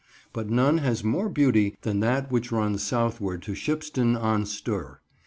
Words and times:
But 0.33 0.49
none 0.49 0.79
has 0.79 1.03
more 1.03 1.29
beauty 1.29 1.77
than 1.83 1.99
that 1.99 2.31
which 2.31 2.51
runs 2.51 2.81
southward 2.81 3.43
to 3.43 3.53
Shipston 3.53 4.15
on 4.15 4.47
Stour. 4.47 5.03